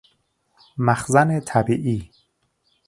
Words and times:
مخزن 0.77 1.39
طبیعی 1.39 2.11